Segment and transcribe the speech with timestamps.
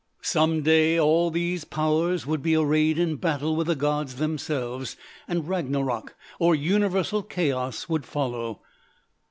[0.23, 5.47] Some day all these powers would be arrayed in battle with the gods themselves, and
[5.47, 8.61] Ragnarok, or universal chaos would follow.